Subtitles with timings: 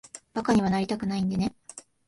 [0.33, 1.53] 馬鹿にはなりたくないんでね。